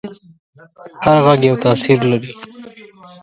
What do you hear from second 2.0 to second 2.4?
لري.